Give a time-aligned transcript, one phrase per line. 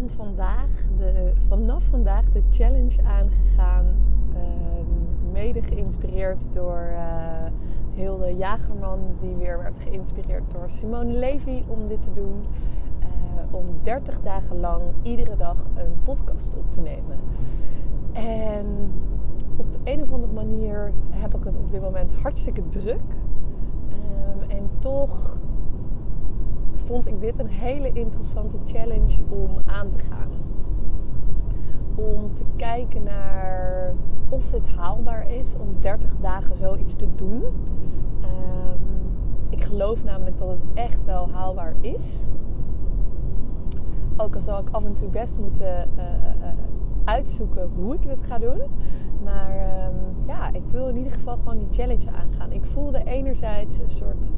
[0.00, 3.86] ben vandaag de, vanaf vandaag de challenge aangegaan.
[4.34, 6.92] ehm, mede geïnspireerd door
[7.94, 12.44] Hilde Jagerman, die weer werd geïnspireerd door Simone Levy om dit te doen.
[13.00, 17.18] Eh, om 30 dagen lang iedere dag een podcast op te nemen.
[18.12, 18.66] En
[19.56, 23.16] op de een of andere manier heb ik het op dit moment hartstikke druk.
[23.90, 25.38] Ehm, en toch
[26.80, 30.28] vond ik dit een hele interessante challenge om aan te gaan.
[31.94, 33.94] Om te kijken naar
[34.28, 37.42] of dit haalbaar is om 30 dagen zoiets te doen.
[37.42, 38.80] Um,
[39.48, 42.26] ik geloof namelijk dat het echt wel haalbaar is.
[44.16, 46.04] Ook al zal ik af en toe best moeten uh,
[46.40, 46.48] uh,
[47.04, 48.62] uitzoeken hoe ik dit ga doen.
[49.24, 52.52] Maar um, ja, ik wil in ieder geval gewoon die challenge aangaan.
[52.52, 54.30] Ik voelde enerzijds een soort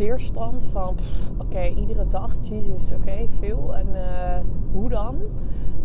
[0.00, 0.94] weerstand van
[1.38, 4.38] oké, iedere dag, Jesus, oké, veel en uh,
[4.72, 5.16] hoe dan?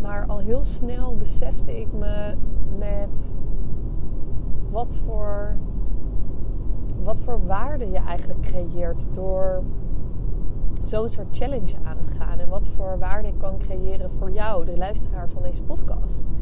[0.00, 2.34] Maar al heel snel besefte ik me
[2.78, 3.36] met
[4.70, 5.56] wat voor,
[7.02, 9.62] wat voor waarde je eigenlijk creëert door
[10.82, 12.38] zo'n soort challenge aan te gaan.
[12.38, 16.32] En wat voor waarde ik kan creëren voor jou, de luisteraar van deze podcast.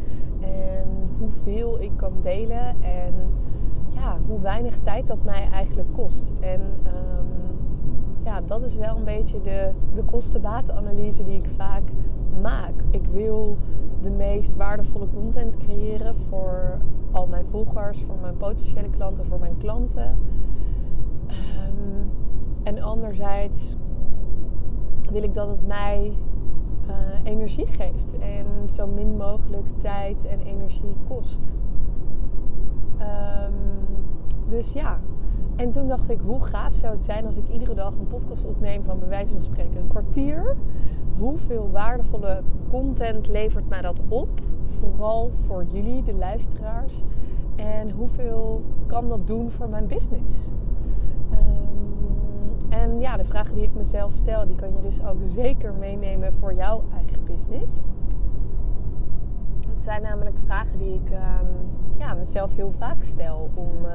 [0.40, 3.14] En hoeveel ik kan delen en
[3.88, 6.32] ja, hoe weinig tijd dat mij eigenlijk kost.
[6.40, 7.33] En um,
[8.24, 11.82] ja, dat is wel een beetje de, de kosten-batenanalyse die ik vaak
[12.42, 12.74] maak.
[12.90, 13.56] Ik wil
[14.00, 16.78] de meest waardevolle content creëren voor
[17.10, 20.16] al mijn volgers, voor mijn potentiële klanten, voor mijn klanten.
[21.28, 22.10] Um,
[22.62, 23.76] en anderzijds
[25.10, 26.12] wil ik dat het mij
[26.86, 31.56] uh, energie geeft en zo min mogelijk tijd en energie kost.
[33.00, 33.93] Um,
[34.46, 35.00] dus ja,
[35.56, 38.46] en toen dacht ik, hoe gaaf zou het zijn als ik iedere dag een podcast
[38.46, 40.56] opneem van bij wijze van spreken een kwartier.
[41.18, 44.28] Hoeveel waardevolle content levert mij dat op?
[44.66, 47.02] Vooral voor jullie, de luisteraars.
[47.56, 50.50] En hoeveel kan dat doen voor mijn business?
[51.32, 55.74] Um, en ja, de vragen die ik mezelf stel, die kan je dus ook zeker
[55.74, 57.86] meenemen voor jouw eigen business.
[59.74, 63.92] Het zijn namelijk vragen die ik um, ja, mezelf heel vaak stel om uh,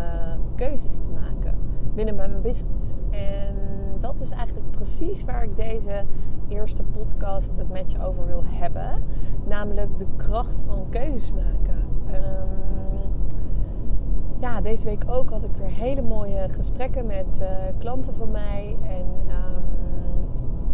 [0.55, 1.57] keuzes te maken
[1.93, 2.95] binnen mijn business.
[3.09, 3.55] En
[3.99, 6.05] dat is eigenlijk precies waar ik deze
[6.47, 9.03] eerste podcast het met je over wil hebben.
[9.47, 11.83] Namelijk de kracht van keuzes maken.
[12.07, 12.49] Um,
[14.39, 17.47] ja, deze week ook had ik weer hele mooie gesprekken met uh,
[17.77, 18.77] klanten van mij.
[18.81, 19.63] En um,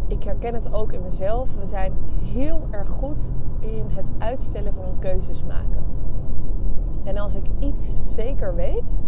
[0.07, 1.55] ik herken het ook in mezelf.
[1.55, 1.93] We zijn
[2.33, 3.31] heel erg goed
[3.71, 5.83] in het uitstellen van keuzes maken.
[7.03, 9.01] En als ik iets zeker weet,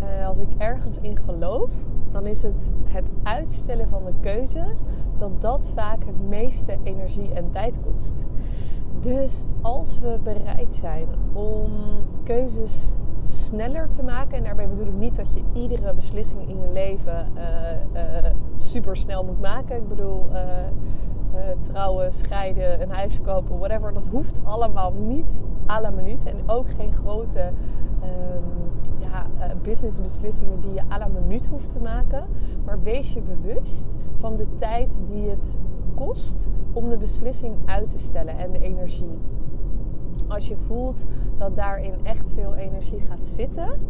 [0.00, 1.70] uh, als ik ergens in geloof,
[2.10, 4.74] dan is het het uitstellen van de keuze
[5.16, 8.26] dat dat vaak het meeste energie en tijd kost.
[9.00, 11.70] Dus als we bereid zijn om
[12.22, 16.72] keuzes sneller te maken, en daarbij bedoel ik niet dat je iedere beslissing in je
[16.72, 17.42] leven uh,
[17.94, 19.76] uh, super snel moet maken.
[19.76, 20.26] Ik bedoel,
[21.60, 23.92] trouwen, scheiden, een huis kopen, whatever.
[23.92, 26.24] Dat hoeft allemaal niet à la minuut.
[26.24, 31.78] En ook geen grote um, ja, uh, businessbeslissingen die je à la minuut hoeft te
[31.78, 32.26] maken.
[32.64, 35.58] Maar wees je bewust van de tijd die het
[35.94, 39.18] kost om de beslissing uit te stellen en de energie.
[40.28, 41.04] Als je voelt
[41.38, 43.80] dat daarin echt veel energie gaat zitten,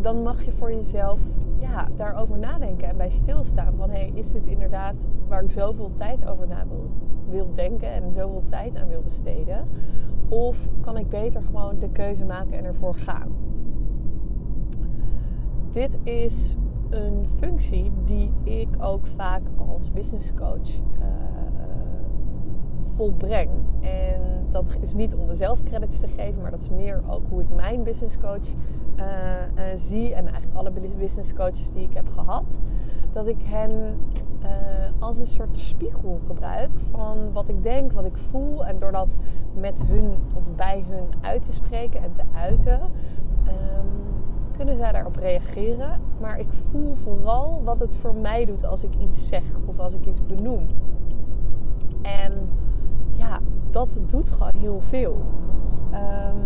[0.00, 1.20] dan mag je voor jezelf
[1.60, 3.74] ja, daarover nadenken en bij stilstaan.
[3.76, 6.64] Van hey, is dit inderdaad waar ik zoveel tijd over na
[7.28, 9.68] wil, denken en zoveel tijd aan wil besteden?
[10.28, 13.32] Of kan ik beter gewoon de keuze maken en ervoor gaan?
[15.70, 16.56] Dit is
[16.90, 21.04] een functie die ik ook vaak als business coach uh,
[22.84, 23.50] volbreng.
[23.80, 27.40] En dat is niet om mezelf credits te geven, maar dat is meer ook hoe
[27.40, 28.54] ik mijn business coach
[29.00, 29.06] uh,
[29.56, 30.14] uh, zie.
[30.14, 32.60] En eigenlijk alle business coaches die ik heb gehad.
[33.12, 33.70] Dat ik hen
[34.42, 34.48] uh,
[34.98, 38.66] als een soort spiegel gebruik van wat ik denk, wat ik voel.
[38.66, 39.16] En door dat
[39.54, 42.80] met hun of bij hun uit te spreken en te uiten.
[43.46, 44.10] Um,
[44.56, 46.00] kunnen zij daarop reageren.
[46.20, 49.94] Maar ik voel vooral wat het voor mij doet als ik iets zeg of als
[49.94, 50.66] ik iets benoem.
[52.02, 52.32] En
[53.12, 53.38] ja,
[53.70, 55.22] dat doet gewoon heel veel.
[55.90, 56.36] Ehm,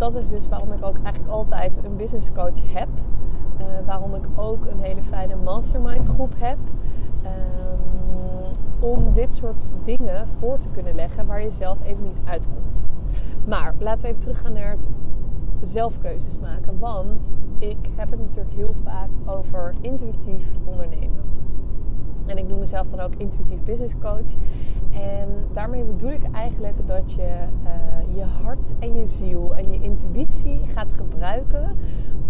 [0.00, 2.88] dat is dus waarom ik ook eigenlijk altijd een business coach heb.
[3.60, 6.58] Uh, waarom ik ook een hele fijne mastermind groep heb.
[7.24, 12.86] Um, om dit soort dingen voor te kunnen leggen waar je zelf even niet uitkomt.
[13.44, 14.90] Maar laten we even teruggaan naar het
[15.60, 16.78] zelfkeuzes maken.
[16.78, 21.24] Want ik heb het natuurlijk heel vaak over intuïtief ondernemen.
[22.30, 24.34] En ik noem mezelf dan ook intuïtief business coach.
[24.92, 29.80] En daarmee bedoel ik eigenlijk dat je uh, je hart en je ziel en je
[29.80, 31.76] intuïtie gaat gebruiken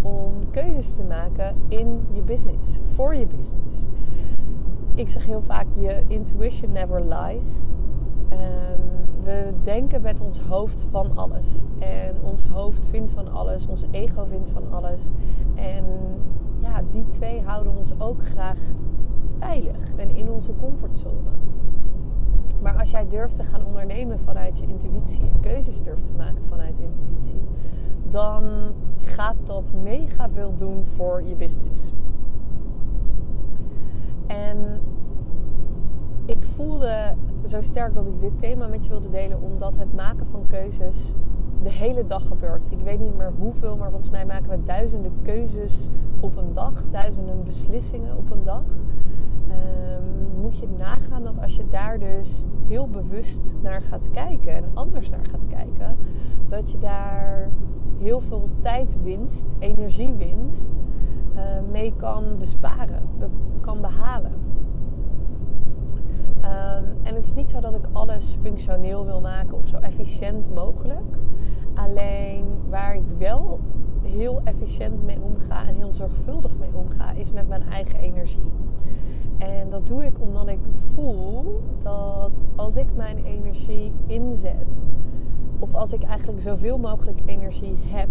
[0.03, 3.87] om keuzes te maken in je business, voor je business.
[4.95, 7.69] Ik zeg heel vaak: je intuition never lies.
[8.33, 11.65] Um, we denken met ons hoofd van alles.
[11.79, 15.11] En ons hoofd vindt van alles, ons ego vindt van alles.
[15.55, 15.85] En
[16.61, 18.59] ja, die twee houden ons ook graag
[19.41, 21.31] veilig en in onze comfortzone.
[22.63, 26.45] Maar als jij durft te gaan ondernemen vanuit je intuïtie en keuzes durft te maken
[26.45, 27.41] vanuit intuïtie,
[28.09, 28.45] dan
[28.97, 31.93] gaat dat mega veel doen voor je business.
[34.27, 34.81] En
[36.25, 37.15] ik voelde
[37.45, 41.15] zo sterk dat ik dit thema met je wilde delen, omdat het maken van keuzes
[41.63, 42.67] de hele dag gebeurt.
[42.71, 45.89] Ik weet niet meer hoeveel, maar volgens mij maken we duizenden keuzes
[46.21, 48.63] op een dag, duizenden beslissingen op een dag.
[49.49, 54.65] Um, moet je nagaan dat als je daar dus heel bewust naar gaat kijken en
[54.75, 55.97] anders naar gaat kijken,
[56.49, 57.51] dat je daar
[57.99, 60.73] heel veel tijdwinst, energiewinst
[61.35, 61.41] uh,
[61.71, 63.03] mee kan besparen,
[63.61, 64.33] kan behalen.
[66.45, 70.55] Um, en het is niet zo dat ik alles functioneel wil maken of zo efficiënt
[70.55, 71.17] mogelijk.
[71.75, 73.61] Alleen waar ik wel
[74.03, 78.51] heel efficiënt mee omga en heel zorgvuldig mee omga, is met mijn eigen energie.
[79.39, 84.89] En dat doe ik omdat ik voel dat als ik mijn energie inzet,
[85.59, 88.09] of als ik eigenlijk zoveel mogelijk energie heb,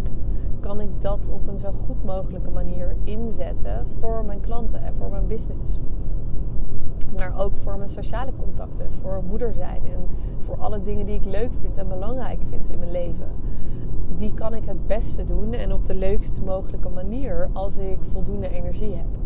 [0.60, 5.10] kan ik dat op een zo goed mogelijke manier inzetten voor mijn klanten en voor
[5.10, 5.80] mijn business.
[7.18, 10.08] Maar ook voor mijn sociale contacten, voor moeder zijn en
[10.40, 13.28] voor alle dingen die ik leuk vind en belangrijk vind in mijn leven.
[14.18, 18.50] Die kan ik het beste doen en op de leukst mogelijke manier als ik voldoende
[18.50, 19.18] energie heb.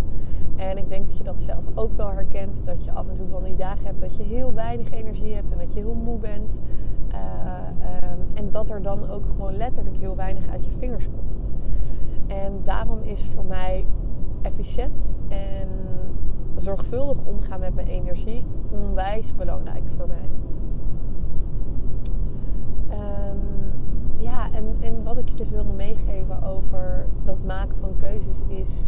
[0.55, 2.65] En ik denk dat je dat zelf ook wel herkent.
[2.65, 5.51] Dat je af en toe van die dagen hebt dat je heel weinig energie hebt
[5.51, 6.59] en dat je heel moe bent.
[7.11, 7.19] Uh,
[8.11, 11.51] um, en dat er dan ook gewoon letterlijk heel weinig uit je vingers komt.
[12.27, 13.85] En daarom is voor mij
[14.41, 15.67] efficiënt en
[16.63, 20.29] zorgvuldig omgaan met mijn energie onwijs belangrijk voor mij.
[22.97, 23.39] Um,
[24.17, 28.85] ja, en, en wat ik je dus wilde meegeven over dat maken van keuzes is.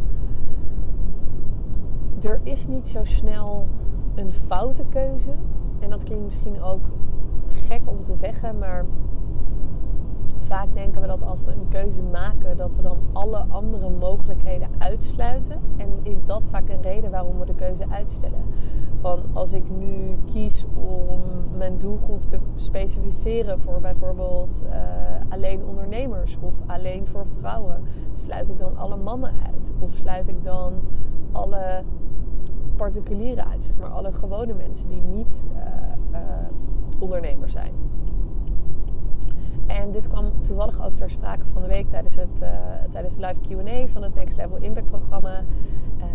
[2.21, 3.67] Er is niet zo snel
[4.15, 5.31] een foute keuze.
[5.79, 6.85] En dat klinkt misschien ook
[7.47, 8.85] gek om te zeggen, maar
[10.45, 14.69] vaak denken we dat als we een keuze maken, dat we dan alle andere mogelijkheden
[14.77, 15.61] uitsluiten.
[15.77, 18.43] En is dat vaak een reden waarom we de keuze uitstellen.
[18.95, 21.19] Van als ik nu kies om
[21.57, 24.71] mijn doelgroep te specificeren voor bijvoorbeeld uh,
[25.29, 29.71] alleen ondernemers of alleen voor vrouwen, sluit ik dan alle mannen uit?
[29.79, 30.73] Of sluit ik dan
[31.31, 31.83] alle
[32.75, 35.61] particulieren uit, zeg maar alle gewone mensen die niet uh,
[36.11, 36.19] uh,
[36.99, 37.71] ondernemer zijn?
[39.67, 42.49] En dit kwam toevallig ook ter sprake van de week tijdens het, uh,
[42.89, 45.39] tijdens de live QA van het Next Level Impact programma.
[45.97, 46.05] Uh,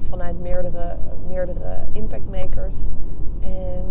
[0.00, 0.96] vanuit meerdere,
[1.28, 2.88] meerdere impact makers.
[3.40, 3.84] En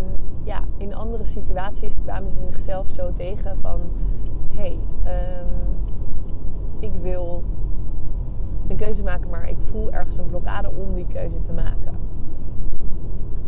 [0.44, 3.82] ja, in andere situaties kwamen ze zichzelf zo tegen van:
[4.52, 4.80] hé, hey,
[5.42, 5.48] um,
[6.80, 7.44] ik wil
[8.68, 12.00] een keuze maken, maar ik voel ergens een blokkade om die keuze te maken.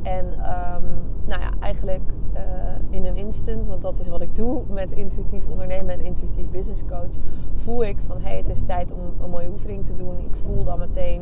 [0.02, 0.84] En um,
[1.26, 2.42] nou ja, eigenlijk uh,
[2.90, 6.84] in een instant, want dat is wat ik doe met intuïtief ondernemen en intuïtief business
[6.88, 7.16] coach,
[7.56, 10.18] voel ik van hé, hey, het is tijd om een mooie oefening te doen.
[10.20, 11.22] Ik voel dan meteen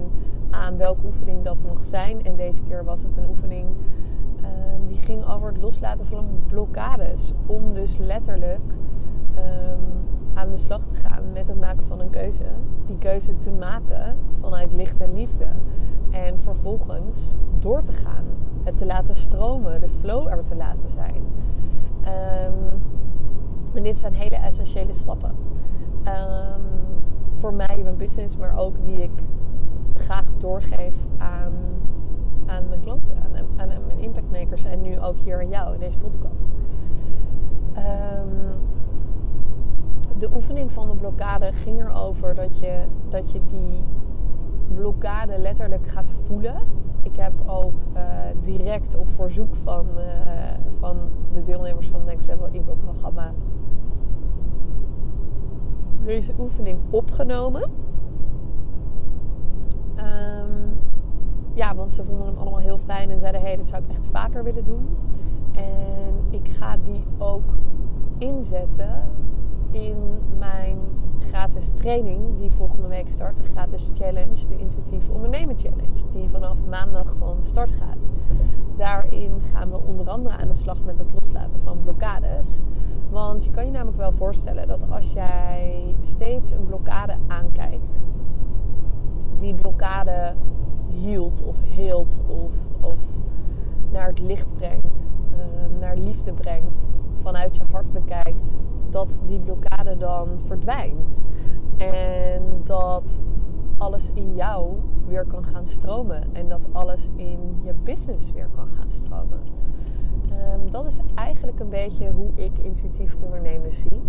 [0.50, 2.26] aan welke oefening dat mag zijn.
[2.26, 7.34] En deze keer was het een oefening um, die ging over het loslaten van blokkades.
[7.46, 8.74] Om dus letterlijk
[9.38, 9.80] um,
[10.34, 12.44] aan de slag te gaan met het maken van een keuze.
[12.86, 15.48] Die keuze te maken vanuit licht en liefde.
[16.12, 18.26] En vervolgens door te gaan.
[18.64, 21.24] Het te laten stromen, de flow er te laten zijn.
[22.46, 22.82] Um,
[23.74, 25.36] en dit zijn hele essentiële stappen.
[26.06, 26.62] Um,
[27.30, 29.12] voor mij in mijn business, maar ook die ik
[29.94, 31.54] graag doorgeef aan,
[32.46, 33.16] aan mijn klanten,
[33.58, 36.52] aan, mijn impactmakers en nu ook hier aan jou in deze podcast.
[37.78, 38.62] Um,
[40.18, 43.84] de oefening van de blokkade ging erover dat je, dat je die
[44.76, 46.56] blokkade letterlijk gaat voelen.
[47.04, 48.02] Ik heb ook uh,
[48.42, 50.04] direct op verzoek van, uh,
[50.80, 50.98] van
[51.34, 53.34] de deelnemers van Next Level Info programma
[56.06, 57.72] deze oefening opgenomen.
[59.96, 60.72] Ehm,
[61.54, 64.06] ja, want ze vonden hem allemaal heel fijn en zeiden: hey, dit zou ik echt
[64.06, 64.98] vaker willen doen.
[65.52, 67.56] En ik ga die ook
[68.18, 69.04] inzetten
[69.74, 69.98] in
[70.38, 70.78] mijn
[71.20, 73.38] gratis training die volgende week start.
[73.38, 76.08] De gratis challenge, de intuïtief ondernemen challenge.
[76.10, 78.10] Die vanaf maandag van start gaat.
[78.76, 82.62] Daarin gaan we onder andere aan de slag met het loslaten van blokkades.
[83.10, 88.02] Want je kan je namelijk wel voorstellen dat als jij steeds een blokkade aankijkt,
[89.38, 90.36] die blokkade
[90.88, 93.02] hield of heelt of, of
[93.92, 95.38] naar het licht brengt, uh,
[95.80, 96.88] naar liefde brengt,
[97.22, 98.58] vanuit je hart bekijkt,
[98.94, 101.22] dat die blokkade dan verdwijnt.
[101.78, 103.26] En dat
[103.78, 104.74] alles in jou
[105.08, 106.34] weer kan gaan stromen.
[106.34, 109.40] En dat alles in je business weer kan gaan stromen.
[110.54, 114.02] Um, dat is eigenlijk een beetje hoe ik intuïtief ondernemen zie.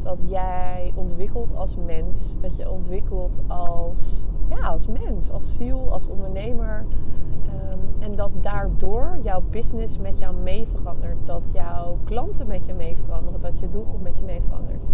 [0.00, 6.08] Dat jij ontwikkelt als mens, dat je ontwikkelt als, ja, als mens, als ziel, als
[6.08, 6.84] ondernemer.
[8.00, 11.26] En dat daardoor jouw business met jou mee verandert.
[11.26, 13.40] Dat jouw klanten met je mee veranderen.
[13.40, 14.88] Dat je doelgroep met je mee verandert.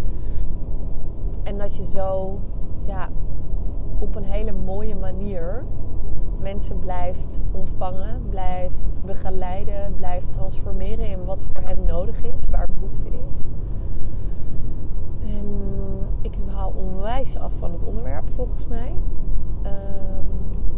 [1.43, 2.39] En dat je zo
[2.85, 3.09] ja,
[3.99, 5.65] op een hele mooie manier
[6.41, 13.09] mensen blijft ontvangen, blijft begeleiden, blijft transformeren in wat voor hen nodig is, waar behoefte
[13.29, 13.41] is.
[15.21, 15.47] En
[16.23, 18.95] ik haal onwijs af van het onderwerp volgens mij.
[19.63, 20.27] Um,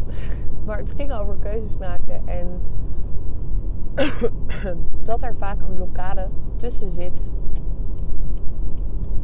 [0.68, 2.60] maar het ging over keuzes maken en
[5.02, 7.30] dat er vaak een blokkade tussen zit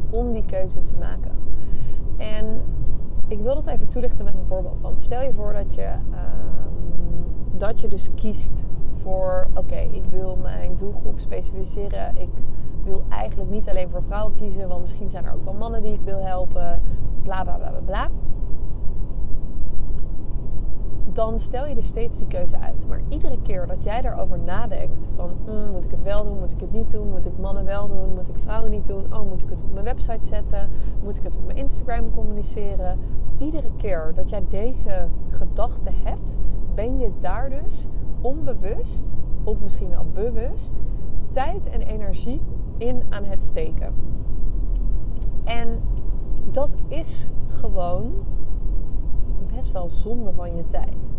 [0.09, 1.31] om die keuze te maken.
[2.17, 2.61] En
[3.27, 4.81] ik wil dat even toelichten met een voorbeeld.
[4.81, 6.71] Want stel je voor dat je, ehm,
[7.57, 8.65] dat je dus kiest
[9.01, 12.17] voor: oké, ik wil mijn doelgroep specificeren.
[12.17, 12.29] Ik
[12.83, 15.93] wil eigenlijk niet alleen voor vrouwen kiezen, want misschien zijn er ook wel mannen die
[15.93, 16.81] ik wil helpen.
[17.23, 18.09] Bla bla bla bla bla
[21.15, 22.87] dan stel je dus steeds die keuze uit.
[22.87, 26.51] Maar iedere keer dat jij daarover nadenkt van mm, moet ik het wel doen, moet
[26.51, 29.29] ik het niet doen, moet ik mannen wel doen, moet ik vrouwen niet doen, oh
[29.29, 30.69] moet ik het op mijn website zetten,
[31.03, 32.99] moet ik het op mijn Instagram communiceren.
[33.37, 36.39] Iedere keer dat jij deze gedachte hebt,
[36.73, 37.87] ben je daar dus
[38.21, 40.81] onbewust of misschien wel bewust
[41.31, 42.41] tijd en energie
[42.77, 43.93] in aan het steken.
[45.43, 45.81] En
[46.51, 48.13] dat is gewoon
[49.55, 51.11] best wel zonde van je tijd.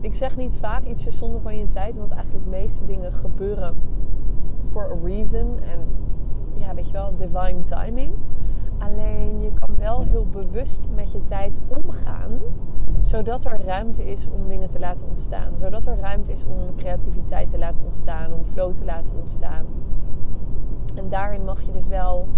[0.00, 3.12] Ik zeg niet vaak iets is zonde van je tijd, want eigenlijk de meeste dingen
[3.12, 3.76] gebeuren
[4.70, 5.58] for a reason.
[5.60, 5.80] En
[6.54, 8.12] ja, weet je wel, divine timing.
[8.78, 12.38] Alleen je kan wel heel bewust met je tijd omgaan,
[13.00, 15.58] zodat er ruimte is om dingen te laten ontstaan.
[15.58, 19.66] Zodat er ruimte is om creativiteit te laten ontstaan, om flow te laten ontstaan.
[20.94, 22.28] En daarin mag je dus wel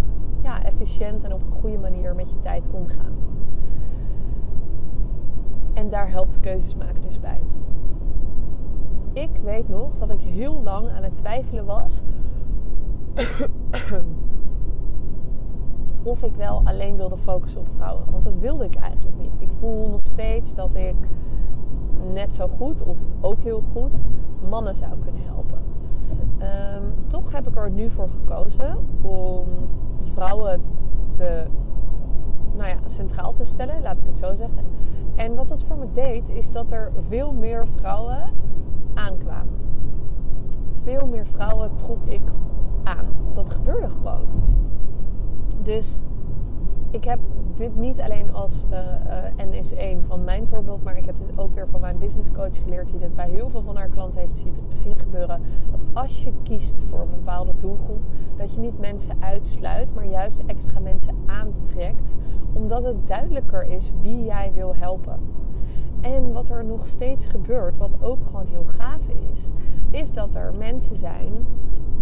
[0.43, 3.13] ja, efficiënt en op een goede manier met je tijd omgaan.
[5.81, 7.41] En daar helpt keuzes maken dus bij.
[9.13, 12.03] Ik weet nog dat ik heel lang aan het twijfelen was
[16.13, 18.11] of ik wel alleen wilde focussen op vrouwen.
[18.11, 19.41] Want dat wilde ik eigenlijk niet.
[19.41, 20.97] Ik voel nog steeds dat ik
[22.13, 24.05] net zo goed of ook heel goed
[24.49, 25.63] mannen zou kunnen helpen.
[26.39, 29.47] Ehm, toch heb ik er nu voor gekozen om
[30.01, 30.63] vrouwen
[31.11, 31.45] te,
[32.57, 34.65] nou ja, centraal te stellen, laat ik het zo zeggen.
[35.15, 38.31] En wat dat voor me deed, is dat er veel meer vrouwen
[38.95, 39.59] aankwamen.
[40.83, 42.23] Veel meer vrouwen trok ik
[42.85, 43.07] aan.
[43.33, 44.27] Dat gebeurde gewoon.
[45.63, 46.03] Dus
[46.91, 47.19] ik heb
[47.57, 51.55] dit niet alleen als uh, is één van mijn voorbeeld, maar ik heb dit ook
[51.55, 54.45] weer van mijn business coach geleerd, die dit bij heel veel van haar klanten heeft
[54.73, 55.43] zien gebeuren.
[55.71, 58.03] Dat als je kiest voor een bepaalde doelgroep,
[58.37, 62.17] dat je niet mensen uitsluit, maar juist extra mensen aantrekt,
[62.53, 65.21] omdat het duidelijker is wie jij wil helpen.
[66.01, 69.51] En wat er nog steeds gebeurt, wat ook gewoon heel gaaf is,
[69.91, 71.33] is dat er mensen zijn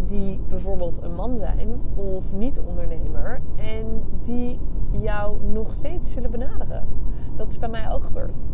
[0.06, 3.86] die bijvoorbeeld een man zijn of niet ondernemer en
[4.22, 4.58] die
[5.00, 6.86] jou nog steeds zullen benaderen.
[7.36, 8.44] Dat is bij mij ook gebeurd.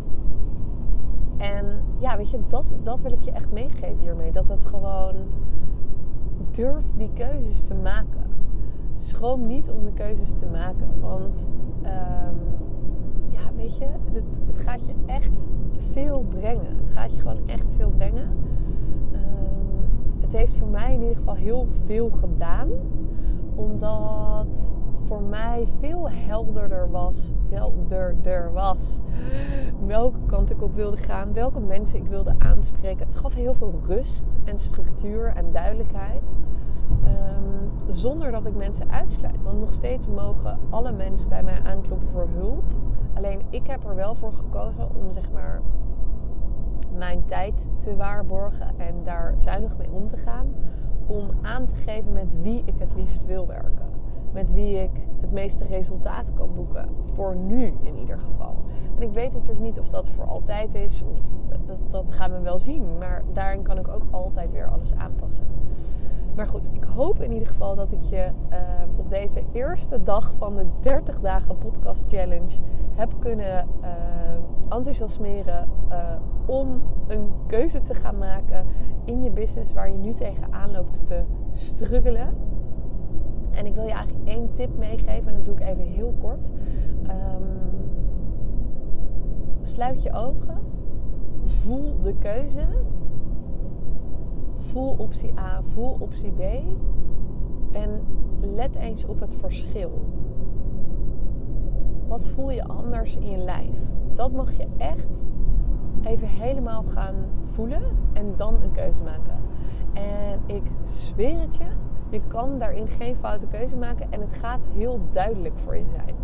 [1.36, 1.66] En
[1.98, 4.32] ja, weet je, dat, dat wil ik je echt meegeven hiermee.
[4.32, 5.14] Dat het gewoon
[6.50, 8.22] durf die keuzes te maken.
[8.94, 11.00] Schroom niet om de keuzes te maken.
[11.00, 11.48] Want
[11.82, 12.32] ja,
[13.72, 16.76] je, het, gaat je echt veel brengen.
[16.76, 18.28] Het gaat je gewoon echt veel brengen.
[19.12, 22.68] Um, het heeft voor mij in ieder geval heel veel gedaan.
[23.54, 29.00] Omdat voor mij veel helderder was, helderder was
[29.86, 33.06] welke kant ik op wilde gaan, welke mensen ik wilde aanspreken.
[33.06, 36.36] Het gaf heel veel rust en structuur en duidelijkheid.
[37.04, 39.42] Um, zonder dat ik mensen uitsluit.
[39.42, 42.64] Want nog steeds mogen alle mensen bij mij aankloppen voor hulp.
[43.14, 45.62] Alleen ik heb er wel voor gekozen om zeg maar
[46.96, 50.54] mijn tijd te waarborgen en daar zuinig mee om te gaan.
[51.06, 53.92] Om aan te geven met wie ik het liefst wil werken.
[54.32, 54.90] Met wie ik
[55.20, 56.88] het meeste resultaat kan boeken.
[57.12, 58.56] Voor nu in ieder geval.
[58.96, 61.02] En ik weet natuurlijk niet of dat voor altijd is.
[61.02, 61.20] Of
[61.66, 62.98] dat, dat gaan we wel zien.
[62.98, 65.44] Maar daarin kan ik ook altijd weer alles aanpassen.
[66.36, 68.58] Maar goed, ik hoop in ieder geval dat ik je uh,
[68.96, 72.60] op deze eerste dag van de 30 dagen podcast challenge
[72.94, 73.88] heb kunnen uh,
[74.68, 75.96] enthousiasmeren uh,
[76.46, 78.66] om een keuze te gaan maken
[79.04, 81.22] in je business waar je nu tegenaan loopt te
[81.52, 82.34] struggelen.
[83.50, 86.50] En ik wil je eigenlijk één tip meegeven en dat doe ik even heel kort.
[87.02, 87.64] Um,
[89.62, 90.58] sluit je ogen,
[91.44, 92.66] voel de keuze
[94.56, 96.40] Voel optie A, voel optie B.
[97.72, 98.00] En
[98.40, 99.90] let eens op het verschil.
[102.06, 103.78] Wat voel je anders in je lijf?
[104.14, 105.28] Dat mag je echt
[106.02, 107.82] even helemaal gaan voelen
[108.12, 109.38] en dan een keuze maken.
[109.92, 111.66] En ik zweer het je,
[112.10, 116.14] je kan daarin geen foute keuze maken en het gaat heel duidelijk voor je zijn.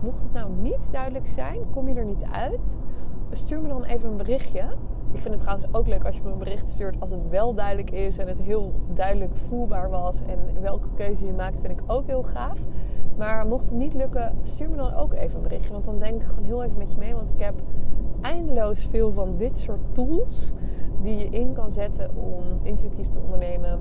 [0.00, 2.76] Mocht het nou niet duidelijk zijn, kom je er niet uit,
[3.30, 4.64] stuur me dan even een berichtje
[5.12, 7.54] ik vind het trouwens ook leuk als je me een bericht stuurt als het wel
[7.54, 10.22] duidelijk is en het heel duidelijk voelbaar was.
[10.22, 12.58] En welke keuze je maakt, vind ik ook heel gaaf.
[13.16, 15.72] Maar mocht het niet lukken, stuur me dan ook even een berichtje.
[15.72, 17.14] Want dan denk ik gewoon heel even met je mee.
[17.14, 17.54] Want ik heb
[18.20, 20.52] eindeloos veel van dit soort tools
[21.02, 23.80] die je in kan zetten om intuïtief te ondernemen.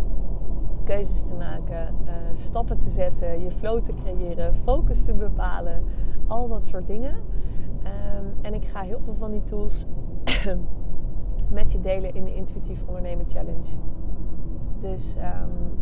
[0.83, 5.83] Keuzes te maken, uh, stappen te zetten, je flow te creëren, focus te bepalen,
[6.27, 7.13] al dat soort dingen.
[7.13, 9.85] Um, en ik ga heel veel van die tools
[11.49, 13.77] met je delen in de Intuïtief Ondernemen Challenge.
[14.79, 15.77] Dus um,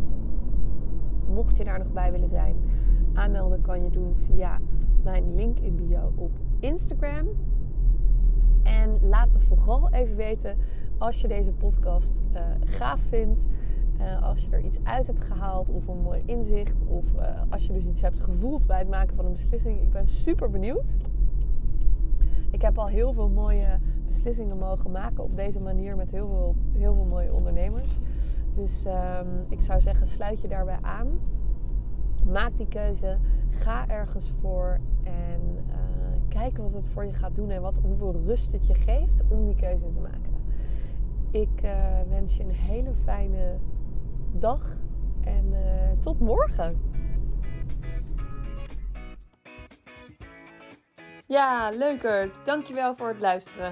[1.34, 2.56] mocht je daar nog bij willen zijn,
[3.14, 4.60] aanmelden kan je doen via
[5.04, 7.28] mijn link in bio op Instagram.
[8.64, 10.58] En laat me vooral even weten
[10.98, 13.46] als je deze podcast uh, gaaf vindt.
[14.00, 16.82] Uh, als je er iets uit hebt gehaald of een mooi inzicht.
[16.88, 19.82] Of uh, als je dus iets hebt gevoeld bij het maken van een beslissing.
[19.82, 20.98] Ik ben super benieuwd.
[22.52, 26.56] Ik heb al heel veel mooie beslissingen mogen maken op deze manier met heel veel,
[26.74, 28.00] heel veel mooie ondernemers.
[28.56, 31.20] Dus um, ik zou zeggen, sluit je daarbij aan.
[32.26, 33.18] Maak die keuze.
[33.50, 34.80] Ga ergens voor.
[35.04, 35.76] En uh,
[36.28, 39.46] kijk wat het voor je gaat doen en wat, hoeveel rust het je geeft om
[39.46, 40.34] die keuze te maken.
[41.32, 41.72] Ik uh,
[42.10, 43.58] wens je een hele fijne
[44.32, 44.78] dag
[45.22, 45.60] en uh,
[46.00, 46.78] tot morgen.
[51.26, 52.46] Ja, leukert.
[52.46, 53.72] Dankjewel voor het luisteren.